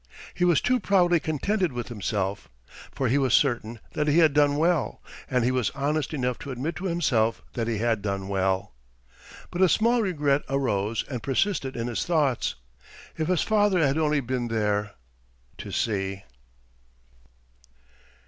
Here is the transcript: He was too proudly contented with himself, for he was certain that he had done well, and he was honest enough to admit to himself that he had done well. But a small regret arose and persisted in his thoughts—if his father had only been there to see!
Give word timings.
He 0.33 0.43
was 0.45 0.61
too 0.61 0.79
proudly 0.79 1.19
contented 1.19 1.71
with 1.73 1.89
himself, 1.89 2.49
for 2.91 3.07
he 3.07 3.19
was 3.19 3.35
certain 3.35 3.79
that 3.91 4.07
he 4.07 4.17
had 4.17 4.33
done 4.33 4.55
well, 4.57 4.99
and 5.29 5.43
he 5.43 5.51
was 5.51 5.69
honest 5.75 6.11
enough 6.11 6.39
to 6.39 6.49
admit 6.49 6.75
to 6.77 6.85
himself 6.85 7.43
that 7.53 7.67
he 7.67 7.77
had 7.77 8.01
done 8.01 8.27
well. 8.27 8.73
But 9.51 9.61
a 9.61 9.69
small 9.69 10.01
regret 10.01 10.41
arose 10.49 11.03
and 11.07 11.21
persisted 11.21 11.75
in 11.75 11.85
his 11.85 12.03
thoughts—if 12.03 13.27
his 13.27 13.43
father 13.43 13.77
had 13.77 13.99
only 13.99 14.21
been 14.21 14.47
there 14.47 14.93
to 15.59 15.69
see! 15.71 16.23